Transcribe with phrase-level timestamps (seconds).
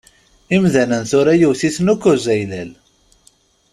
[0.55, 2.71] Imdanen tura yewt-iten akk uzaylal.